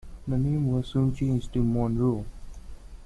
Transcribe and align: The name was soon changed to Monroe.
The 0.27 0.35
name 0.35 0.71
was 0.71 0.87
soon 0.87 1.13
changed 1.13 1.53
to 1.53 1.61
Monroe. 1.63 2.25